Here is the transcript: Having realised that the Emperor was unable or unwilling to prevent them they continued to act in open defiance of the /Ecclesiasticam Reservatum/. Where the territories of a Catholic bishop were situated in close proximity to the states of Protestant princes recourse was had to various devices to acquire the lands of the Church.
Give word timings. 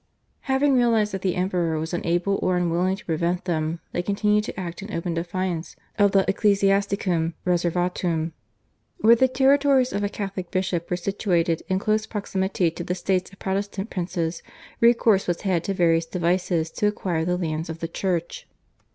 Having 0.49 0.73
realised 0.73 1.11
that 1.11 1.21
the 1.21 1.35
Emperor 1.35 1.77
was 1.77 1.93
unable 1.93 2.39
or 2.41 2.57
unwilling 2.57 2.95
to 2.95 3.05
prevent 3.05 3.45
them 3.45 3.79
they 3.91 4.01
continued 4.01 4.43
to 4.45 4.59
act 4.59 4.81
in 4.81 4.91
open 4.91 5.13
defiance 5.13 5.75
of 5.99 6.11
the 6.11 6.23
/Ecclesiasticam 6.27 7.33
Reservatum/. 7.45 8.31
Where 9.01 9.15
the 9.15 9.27
territories 9.27 9.93
of 9.93 10.03
a 10.03 10.09
Catholic 10.09 10.49
bishop 10.49 10.89
were 10.89 10.97
situated 10.97 11.61
in 11.69 11.77
close 11.77 12.07
proximity 12.07 12.71
to 12.71 12.83
the 12.83 12.95
states 12.95 13.31
of 13.31 13.37
Protestant 13.37 13.91
princes 13.91 14.41
recourse 14.79 15.27
was 15.27 15.41
had 15.41 15.63
to 15.65 15.73
various 15.75 16.07
devices 16.07 16.71
to 16.71 16.87
acquire 16.87 17.23
the 17.23 17.37
lands 17.37 17.69
of 17.69 17.77
the 17.77 17.87
Church. 17.87 18.47